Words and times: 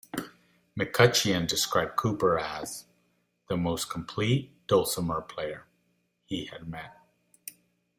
McCutcheon 0.75 1.47
described 1.47 1.95
Cooper 1.95 2.39
as 2.39 2.85
"the 3.49 3.55
most 3.55 3.87
complete 3.91 4.51
dulcimer 4.65 5.21
player" 5.21 5.67
he 6.25 6.45
had 6.45 6.67
met. 6.67 6.99